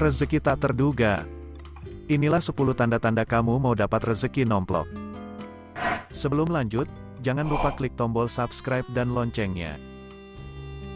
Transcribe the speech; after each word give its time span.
Rezeki 0.00 0.40
tak 0.40 0.64
terduga. 0.64 1.28
Inilah 2.08 2.40
10 2.40 2.56
tanda-tanda 2.72 3.20
kamu 3.28 3.60
mau 3.60 3.76
dapat 3.76 4.00
rezeki 4.08 4.48
nomplok. 4.48 4.88
Sebelum 6.08 6.48
lanjut, 6.48 6.88
jangan 7.20 7.44
lupa 7.44 7.76
klik 7.76 7.92
tombol 8.00 8.24
subscribe 8.24 8.88
dan 8.96 9.12
loncengnya. 9.12 9.76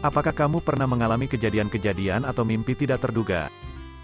Apakah 0.01 0.33
kamu 0.33 0.57
pernah 0.65 0.89
mengalami 0.89 1.29
kejadian-kejadian 1.29 2.25
atau 2.25 2.41
mimpi 2.41 2.73
tidak 2.73 3.05
terduga? 3.05 3.53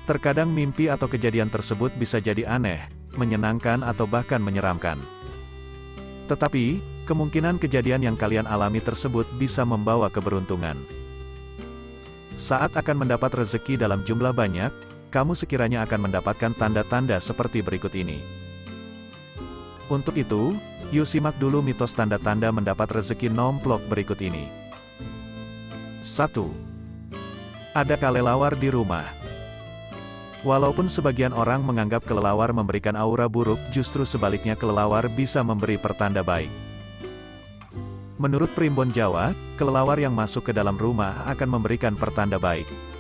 Terkadang 0.06 0.54
mimpi 0.54 0.86
atau 0.86 1.10
kejadian 1.10 1.50
tersebut 1.50 1.90
bisa 1.98 2.22
jadi 2.22 2.46
aneh, 2.46 2.86
menyenangkan 3.18 3.82
atau 3.82 4.06
bahkan 4.06 4.38
menyeramkan. 4.38 5.02
Tetapi, 6.30 6.78
kemungkinan 7.10 7.58
kejadian 7.58 8.06
yang 8.06 8.14
kalian 8.14 8.46
alami 8.46 8.78
tersebut 8.78 9.26
bisa 9.42 9.66
membawa 9.66 10.14
keberuntungan. 10.14 10.78
Saat 12.38 12.78
akan 12.78 13.02
mendapat 13.02 13.34
rezeki 13.34 13.82
dalam 13.82 14.06
jumlah 14.06 14.34
banyak, 14.34 14.91
kamu 15.12 15.36
sekiranya 15.36 15.84
akan 15.84 16.08
mendapatkan 16.08 16.56
tanda-tanda 16.56 17.20
seperti 17.20 17.60
berikut 17.60 17.92
ini. 17.92 18.24
Untuk 19.92 20.16
itu, 20.16 20.56
yuk 20.96 21.04
simak 21.04 21.36
dulu 21.36 21.60
mitos 21.60 21.92
tanda-tanda 21.92 22.48
mendapat 22.48 22.88
rezeki 22.96 23.28
nomplok 23.28 23.84
berikut 23.92 24.24
ini. 24.24 24.48
1. 26.08 26.32
Ada 27.76 28.00
kelelawar 28.00 28.56
di 28.56 28.72
rumah. 28.72 29.04
Walaupun 30.48 30.90
sebagian 30.90 31.36
orang 31.36 31.62
menganggap 31.62 32.08
kelelawar 32.08 32.50
memberikan 32.56 32.98
aura 32.98 33.30
buruk, 33.30 33.62
justru 33.70 34.08
sebaliknya 34.08 34.58
kelelawar 34.58 35.06
bisa 35.12 35.44
memberi 35.46 35.78
pertanda 35.78 36.26
baik. 36.26 36.50
Menurut 38.18 38.50
Primbon 38.58 38.90
Jawa, 38.90 39.36
kelelawar 39.60 40.00
yang 40.02 40.16
masuk 40.16 40.50
ke 40.50 40.52
dalam 40.56 40.80
rumah 40.80 41.14
akan 41.30 41.60
memberikan 41.60 41.94
pertanda 41.94 42.42
baik. 42.42 42.91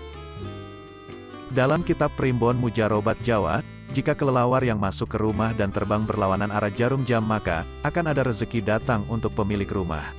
Dalam 1.51 1.83
kitab 1.83 2.15
Primbon 2.15 2.55
Mujarobat 2.55 3.19
Jawa, 3.27 3.59
jika 3.91 4.15
kelelawar 4.15 4.63
yang 4.63 4.79
masuk 4.79 5.11
ke 5.11 5.17
rumah 5.19 5.51
dan 5.51 5.67
terbang 5.67 6.07
berlawanan 6.07 6.47
arah 6.47 6.71
jarum 6.71 7.03
jam 7.03 7.27
maka, 7.27 7.67
akan 7.83 8.15
ada 8.15 8.23
rezeki 8.23 8.63
datang 8.63 9.03
untuk 9.11 9.35
pemilik 9.35 9.67
rumah. 9.67 10.15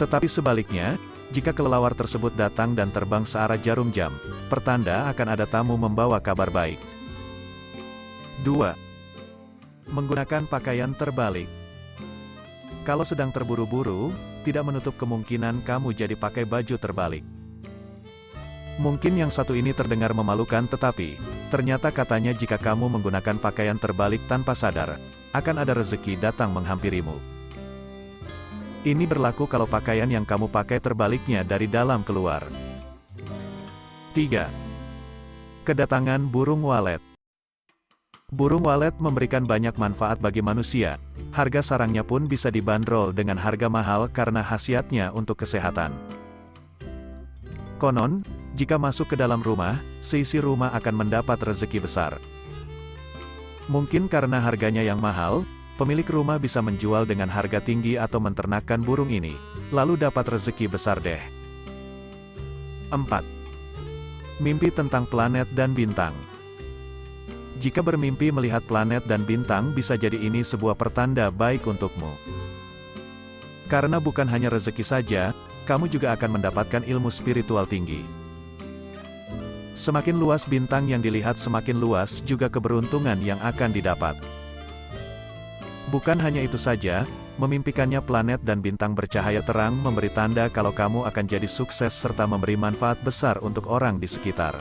Tetapi 0.00 0.24
sebaliknya, 0.24 0.96
jika 1.36 1.52
kelelawar 1.52 1.92
tersebut 1.92 2.32
datang 2.32 2.72
dan 2.72 2.88
terbang 2.96 3.28
searah 3.28 3.60
jarum 3.60 3.92
jam, 3.92 4.08
pertanda 4.48 5.04
akan 5.12 5.36
ada 5.36 5.44
tamu 5.44 5.76
membawa 5.76 6.16
kabar 6.16 6.48
baik. 6.48 6.80
2. 8.40 9.92
Menggunakan 9.92 10.48
pakaian 10.48 10.96
terbalik. 10.96 11.48
Kalau 12.88 13.04
sedang 13.04 13.28
terburu-buru, 13.28 14.16
tidak 14.48 14.64
menutup 14.64 14.96
kemungkinan 14.96 15.60
kamu 15.60 15.92
jadi 15.92 16.16
pakai 16.16 16.48
baju 16.48 16.80
terbalik. 16.80 17.43
Mungkin 18.74 19.14
yang 19.14 19.30
satu 19.30 19.54
ini 19.54 19.70
terdengar 19.70 20.10
memalukan 20.10 20.66
tetapi, 20.66 21.14
ternyata 21.54 21.94
katanya 21.94 22.34
jika 22.34 22.58
kamu 22.58 22.90
menggunakan 22.90 23.38
pakaian 23.38 23.78
terbalik 23.78 24.18
tanpa 24.26 24.50
sadar, 24.50 24.98
akan 25.30 25.62
ada 25.62 25.78
rezeki 25.78 26.18
datang 26.18 26.50
menghampirimu. 26.50 27.14
Ini 28.82 29.06
berlaku 29.06 29.46
kalau 29.46 29.70
pakaian 29.70 30.10
yang 30.10 30.26
kamu 30.26 30.50
pakai 30.50 30.82
terbaliknya 30.82 31.46
dari 31.46 31.70
dalam 31.70 32.02
keluar. 32.02 32.42
3. 34.12 34.50
Kedatangan 35.62 36.26
burung 36.26 36.66
walet. 36.66 37.00
Burung 38.34 38.66
walet 38.66 38.92
memberikan 38.98 39.46
banyak 39.46 39.78
manfaat 39.78 40.18
bagi 40.18 40.42
manusia, 40.42 40.98
harga 41.30 41.62
sarangnya 41.62 42.02
pun 42.02 42.26
bisa 42.26 42.50
dibanderol 42.50 43.14
dengan 43.14 43.38
harga 43.38 43.70
mahal 43.70 44.10
karena 44.10 44.42
khasiatnya 44.42 45.14
untuk 45.14 45.46
kesehatan. 45.46 45.94
Konon, 47.84 48.24
jika 48.56 48.80
masuk 48.80 49.12
ke 49.12 49.16
dalam 49.20 49.44
rumah, 49.44 49.76
seisi 50.00 50.40
rumah 50.40 50.72
akan 50.72 51.04
mendapat 51.04 51.36
rezeki 51.44 51.84
besar. 51.84 52.16
Mungkin 53.68 54.08
karena 54.08 54.40
harganya 54.40 54.80
yang 54.80 55.04
mahal, 55.04 55.44
pemilik 55.76 56.08
rumah 56.08 56.40
bisa 56.40 56.64
menjual 56.64 57.04
dengan 57.04 57.28
harga 57.28 57.60
tinggi 57.60 58.00
atau 58.00 58.24
menternakkan 58.24 58.80
burung 58.80 59.12
ini, 59.12 59.36
lalu 59.68 60.00
dapat 60.00 60.32
rezeki 60.32 60.72
besar 60.72 60.96
deh. 60.96 61.20
4. 62.88 63.04
Mimpi 64.40 64.72
tentang 64.72 65.04
planet 65.04 65.52
dan 65.52 65.76
bintang. 65.76 66.16
Jika 67.60 67.84
bermimpi 67.84 68.32
melihat 68.32 68.64
planet 68.64 69.04
dan 69.04 69.28
bintang 69.28 69.76
bisa 69.76 70.00
jadi 70.00 70.16
ini 70.16 70.40
sebuah 70.40 70.80
pertanda 70.80 71.28
baik 71.28 71.68
untukmu. 71.68 72.16
Karena 73.68 74.00
bukan 74.00 74.24
hanya 74.24 74.48
rezeki 74.48 74.84
saja, 74.88 75.36
kamu 75.64 75.88
juga 75.88 76.12
akan 76.14 76.40
mendapatkan 76.40 76.84
ilmu 76.84 77.08
spiritual 77.08 77.64
tinggi. 77.64 78.04
Semakin 79.74 80.22
luas 80.22 80.46
bintang 80.46 80.86
yang 80.86 81.02
dilihat 81.02 81.34
semakin 81.34 81.82
luas 81.82 82.22
juga 82.22 82.46
keberuntungan 82.46 83.18
yang 83.18 83.42
akan 83.42 83.74
didapat. 83.74 84.14
Bukan 85.90 86.16
hanya 86.22 86.40
itu 86.40 86.54
saja, 86.54 87.02
memimpikannya 87.42 87.98
planet 87.98 88.40
dan 88.46 88.62
bintang 88.62 88.94
bercahaya 88.94 89.42
terang 89.42 89.74
memberi 89.82 90.08
tanda 90.14 90.46
kalau 90.46 90.70
kamu 90.70 91.04
akan 91.10 91.24
jadi 91.26 91.50
sukses 91.50 91.90
serta 91.90 92.24
memberi 92.24 92.54
manfaat 92.54 92.96
besar 93.02 93.42
untuk 93.42 93.66
orang 93.66 93.98
di 93.98 94.06
sekitar. 94.06 94.54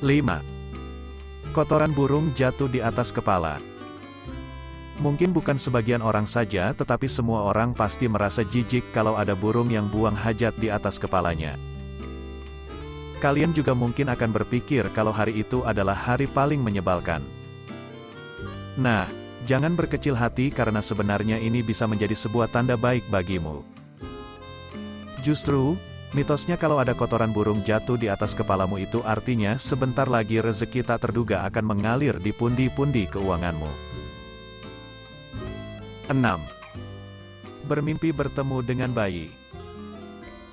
5. 0.00 1.54
Kotoran 1.54 1.92
burung 1.92 2.32
jatuh 2.32 2.66
di 2.66 2.80
atas 2.80 3.12
kepala. 3.12 3.71
Mungkin 5.00 5.32
bukan 5.32 5.56
sebagian 5.56 6.04
orang 6.04 6.28
saja 6.28 6.76
tetapi 6.76 7.08
semua 7.08 7.48
orang 7.48 7.72
pasti 7.72 8.04
merasa 8.10 8.44
jijik 8.44 8.84
kalau 8.92 9.16
ada 9.16 9.32
burung 9.32 9.72
yang 9.72 9.88
buang 9.88 10.12
hajat 10.12 10.52
di 10.60 10.68
atas 10.68 11.00
kepalanya. 11.00 11.56
Kalian 13.22 13.54
juga 13.54 13.72
mungkin 13.72 14.10
akan 14.10 14.34
berpikir 14.34 14.90
kalau 14.92 15.14
hari 15.14 15.40
itu 15.40 15.62
adalah 15.62 15.94
hari 15.94 16.26
paling 16.26 16.58
menyebalkan. 16.58 17.22
Nah, 18.74 19.06
jangan 19.46 19.78
berkecil 19.78 20.18
hati 20.18 20.50
karena 20.50 20.82
sebenarnya 20.82 21.38
ini 21.38 21.62
bisa 21.62 21.86
menjadi 21.86 22.18
sebuah 22.18 22.50
tanda 22.50 22.74
baik 22.74 23.06
bagimu. 23.14 23.62
Justru, 25.22 25.78
mitosnya 26.18 26.58
kalau 26.58 26.82
ada 26.82 26.98
kotoran 26.98 27.30
burung 27.30 27.62
jatuh 27.62 27.94
di 27.94 28.10
atas 28.10 28.34
kepalamu 28.34 28.82
itu 28.82 29.06
artinya 29.06 29.54
sebentar 29.54 30.10
lagi 30.10 30.42
rezeki 30.42 30.82
tak 30.82 31.06
terduga 31.06 31.46
akan 31.46 31.62
mengalir 31.62 32.18
di 32.18 32.34
pundi-pundi 32.34 33.06
keuanganmu. 33.06 33.91
6. 36.10 36.18
Bermimpi 37.70 38.10
bertemu 38.10 38.58
dengan 38.66 38.90
bayi. 38.90 39.30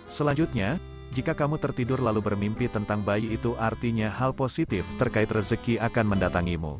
Selanjutnya, 0.06 0.78
jika 1.10 1.34
kamu 1.34 1.58
tertidur 1.58 1.98
lalu 1.98 2.22
bermimpi 2.22 2.70
tentang 2.70 3.02
bayi 3.02 3.34
itu 3.34 3.58
artinya 3.58 4.14
hal 4.14 4.30
positif 4.30 4.86
terkait 5.02 5.26
rezeki 5.34 5.82
akan 5.82 6.06
mendatangimu. 6.14 6.78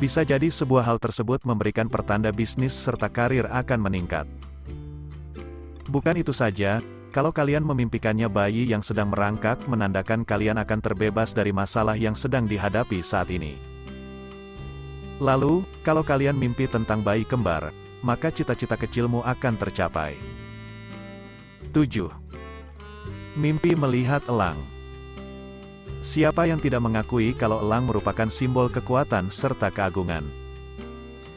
Bisa 0.00 0.24
jadi 0.24 0.48
sebuah 0.48 0.88
hal 0.88 0.96
tersebut 0.96 1.44
memberikan 1.44 1.92
pertanda 1.92 2.32
bisnis 2.32 2.72
serta 2.72 3.12
karir 3.12 3.44
akan 3.52 3.80
meningkat. 3.84 4.24
Bukan 5.92 6.16
itu 6.16 6.32
saja, 6.32 6.80
kalau 7.12 7.28
kalian 7.28 7.60
memimpikannya 7.60 8.32
bayi 8.32 8.64
yang 8.64 8.80
sedang 8.80 9.12
merangkak 9.12 9.60
menandakan 9.68 10.24
kalian 10.24 10.56
akan 10.56 10.80
terbebas 10.80 11.36
dari 11.36 11.52
masalah 11.52 11.92
yang 11.92 12.16
sedang 12.16 12.48
dihadapi 12.48 13.04
saat 13.04 13.28
ini. 13.28 13.60
Lalu, 15.22 15.62
kalau 15.86 16.02
kalian 16.02 16.34
mimpi 16.34 16.66
tentang 16.66 16.98
bayi 16.98 17.22
kembar, 17.22 17.70
maka 18.02 18.34
cita-cita 18.34 18.74
kecilmu 18.74 19.22
akan 19.22 19.54
tercapai. 19.54 20.18
7. 21.70 22.10
Mimpi 23.38 23.78
melihat 23.78 24.26
elang. 24.26 24.58
Siapa 26.02 26.50
yang 26.50 26.58
tidak 26.58 26.82
mengakui 26.82 27.38
kalau 27.38 27.62
elang 27.62 27.86
merupakan 27.86 28.26
simbol 28.26 28.66
kekuatan 28.66 29.30
serta 29.30 29.70
keagungan? 29.70 30.26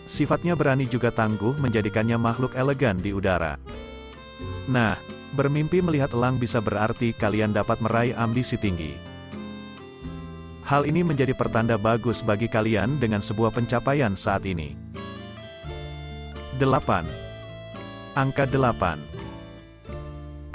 Sifatnya 0.10 0.58
berani 0.58 0.90
juga 0.90 1.14
tangguh 1.14 1.54
menjadikannya 1.62 2.18
makhluk 2.18 2.58
elegan 2.58 2.98
di 2.98 3.14
udara. 3.14 3.62
Nah, 4.66 4.98
bermimpi 5.38 5.86
melihat 5.86 6.10
elang 6.18 6.42
bisa 6.42 6.58
berarti 6.58 7.14
kalian 7.14 7.54
dapat 7.54 7.78
meraih 7.86 8.18
ambisi 8.18 8.58
tinggi. 8.58 9.15
Hal 10.66 10.90
ini 10.90 11.06
menjadi 11.06 11.38
pertanda 11.38 11.78
bagus 11.78 12.26
bagi 12.26 12.50
kalian 12.50 12.98
dengan 12.98 13.22
sebuah 13.22 13.54
pencapaian 13.54 14.18
saat 14.18 14.50
ini. 14.50 14.74
8. 16.58 17.06
Angka 18.18 18.50
8 18.50 19.16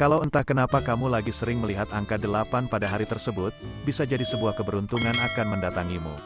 kalau 0.00 0.24
entah 0.24 0.40
kenapa 0.40 0.80
kamu 0.80 1.12
lagi 1.12 1.28
sering 1.28 1.60
melihat 1.60 1.84
angka 1.92 2.16
8 2.16 2.72
pada 2.72 2.88
hari 2.88 3.04
tersebut, 3.04 3.52
bisa 3.84 4.08
jadi 4.08 4.24
sebuah 4.24 4.56
keberuntungan 4.56 5.12
akan 5.12 5.46
mendatangimu. 5.52 6.16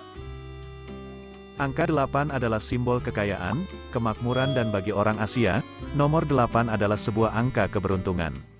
Angka 1.58 1.90
8 1.90 2.30
adalah 2.30 2.62
simbol 2.62 3.02
kekayaan, 3.02 3.66
kemakmuran 3.90 4.54
dan 4.54 4.70
bagi 4.70 4.94
orang 4.94 5.18
Asia, 5.18 5.58
nomor 5.98 6.22
8 6.22 6.70
adalah 6.70 6.94
sebuah 6.94 7.34
angka 7.34 7.66
keberuntungan. 7.66 8.53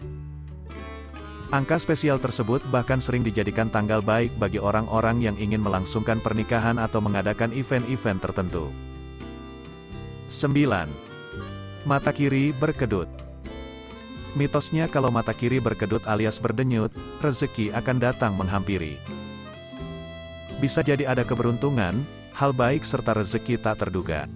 Angka 1.55 1.79
spesial 1.79 2.19
tersebut 2.19 2.67
bahkan 2.75 2.99
sering 2.99 3.23
dijadikan 3.23 3.71
tanggal 3.71 4.03
baik 4.03 4.35
bagi 4.43 4.59
orang-orang 4.59 5.23
yang 5.23 5.39
ingin 5.39 5.62
melangsungkan 5.62 6.19
pernikahan 6.19 6.83
atau 6.83 6.99
mengadakan 6.99 7.55
event-event 7.55 8.19
tertentu. 8.19 8.75
9. 10.27 10.67
Mata 11.87 12.11
kiri 12.11 12.51
berkedut 12.59 13.06
Mitosnya 14.35 14.91
kalau 14.91 15.15
mata 15.15 15.31
kiri 15.31 15.62
berkedut 15.62 16.03
alias 16.11 16.43
berdenyut, 16.43 16.91
rezeki 17.23 17.71
akan 17.71 18.03
datang 18.03 18.35
menghampiri. 18.35 18.99
Bisa 20.59 20.83
jadi 20.83 21.06
ada 21.06 21.23
keberuntungan, 21.23 22.03
hal 22.35 22.51
baik 22.51 22.83
serta 22.83 23.15
rezeki 23.15 23.62
tak 23.62 23.79
terduga. 23.79 24.27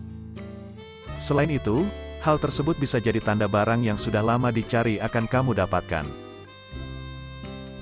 Selain 1.18 1.50
itu, 1.50 1.82
hal 2.22 2.38
tersebut 2.38 2.78
bisa 2.78 3.02
jadi 3.02 3.18
tanda 3.18 3.50
barang 3.50 3.82
yang 3.82 3.98
sudah 3.98 4.22
lama 4.22 4.54
dicari 4.54 5.02
akan 5.02 5.26
kamu 5.26 5.58
dapatkan. 5.58 6.27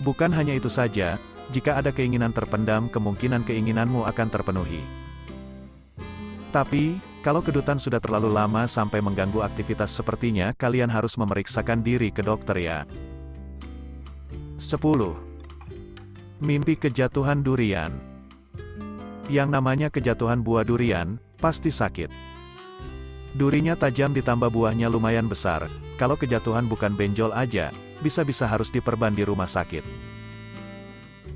Bukan 0.05 0.29
hanya 0.35 0.53
itu 0.53 0.69
saja, 0.69 1.17
jika 1.55 1.79
ada 1.79 1.95
keinginan 1.95 2.35
terpendam 2.35 2.91
kemungkinan 2.91 3.47
keinginanmu 3.47 4.05
akan 4.05 4.29
terpenuhi. 4.29 4.83
Tapi, 6.51 6.99
kalau 7.21 7.43
kedutan 7.43 7.77
sudah 7.77 7.99
terlalu 7.99 8.31
lama 8.31 8.65
sampai 8.71 9.03
mengganggu 9.03 9.43
aktivitas 9.43 9.91
sepertinya 9.93 10.55
kalian 10.55 10.89
harus 10.89 11.19
memeriksakan 11.19 11.83
diri 11.83 12.15
ke 12.15 12.23
dokter 12.23 12.57
ya. 12.59 12.79
10. 14.57 14.81
Mimpi 16.41 16.77
kejatuhan 16.77 17.45
durian 17.45 17.93
Yang 19.29 19.49
namanya 19.53 19.89
kejatuhan 19.93 20.41
buah 20.41 20.65
durian, 20.65 21.19
pasti 21.43 21.69
sakit. 21.69 22.36
Durinya 23.37 23.77
tajam 23.77 24.17
ditambah 24.17 24.49
buahnya 24.49 24.89
lumayan 24.89 25.29
besar, 25.29 25.69
kalau 26.01 26.17
kejatuhan 26.17 26.65
bukan 26.65 26.97
benjol 26.97 27.37
aja, 27.37 27.69
bisa-bisa 28.01 28.49
harus 28.49 28.73
diperban 28.73 29.13
di 29.13 29.29
rumah 29.29 29.45
sakit. 29.45 29.85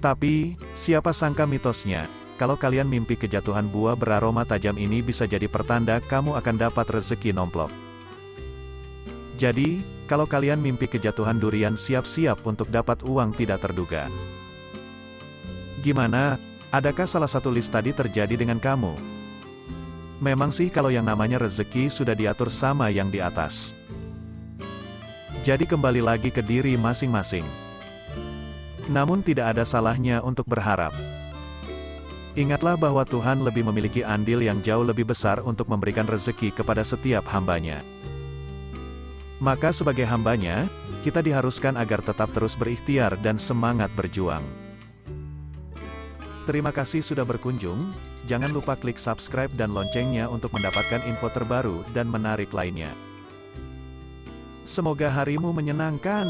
Tapi, 0.01 0.57
siapa 0.73 1.13
sangka 1.13 1.45
mitosnya, 1.45 2.09
kalau 2.41 2.57
kalian 2.57 2.89
mimpi 2.89 3.21
kejatuhan 3.21 3.69
buah 3.69 4.01
beraroma 4.01 4.49
tajam 4.49 4.81
ini 4.81 5.05
bisa 5.05 5.29
jadi 5.29 5.45
pertanda 5.45 6.01
kamu 6.01 6.41
akan 6.41 6.57
dapat 6.57 6.89
rezeki 6.89 7.37
nomplok. 7.37 7.69
Jadi, 9.37 9.85
kalau 10.09 10.25
kalian 10.25 10.57
mimpi 10.57 10.89
kejatuhan 10.89 11.37
durian 11.37 11.77
siap-siap 11.77 12.41
untuk 12.49 12.73
dapat 12.73 13.05
uang 13.05 13.37
tidak 13.37 13.61
terduga. 13.61 14.09
Gimana? 15.85 16.41
Adakah 16.73 17.05
salah 17.05 17.29
satu 17.29 17.53
list 17.53 17.69
tadi 17.69 17.93
terjadi 17.93 18.41
dengan 18.41 18.57
kamu? 18.57 19.20
Memang 20.21 20.53
sih 20.53 20.69
kalau 20.69 20.93
yang 20.93 21.09
namanya 21.09 21.41
rezeki 21.41 21.89
sudah 21.89 22.13
diatur 22.13 22.53
sama 22.53 22.93
yang 22.93 23.09
di 23.09 23.25
atas. 23.25 23.73
Jadi 25.41 25.65
kembali 25.65 26.05
lagi 26.05 26.29
ke 26.29 26.45
diri 26.45 26.77
masing-masing. 26.77 27.49
Namun 28.93 29.25
tidak 29.25 29.57
ada 29.57 29.65
salahnya 29.65 30.21
untuk 30.21 30.45
berharap. 30.45 30.93
Ingatlah 32.37 32.77
bahwa 32.77 33.01
Tuhan 33.09 33.41
lebih 33.41 33.65
memiliki 33.65 34.05
andil 34.05 34.45
yang 34.45 34.61
jauh 34.61 34.85
lebih 34.85 35.09
besar 35.09 35.41
untuk 35.41 35.73
memberikan 35.73 36.05
rezeki 36.05 36.53
kepada 36.53 36.85
setiap 36.85 37.25
hambanya. 37.33 37.81
Maka 39.41 39.73
sebagai 39.73 40.05
hambanya, 40.05 40.69
kita 41.01 41.25
diharuskan 41.25 41.81
agar 41.81 42.05
tetap 42.05 42.29
terus 42.37 42.61
berikhtiar 42.61 43.17
dan 43.25 43.41
semangat 43.41 43.89
berjuang. 43.97 44.45
Terima 46.49 46.73
kasih 46.73 47.05
sudah 47.05 47.29
berkunjung, 47.29 47.93
jangan 48.25 48.49
lupa 48.57 48.73
klik 48.73 48.97
subscribe 48.97 49.53
dan 49.61 49.77
loncengnya 49.77 50.25
untuk 50.25 50.57
mendapatkan 50.57 51.05
info 51.05 51.29
terbaru 51.29 51.85
dan 51.93 52.09
menarik 52.09 52.49
lainnya. 52.57 52.91
Semoga 54.65 55.13
harimu 55.13 55.53
menyenangkan. 55.53 56.25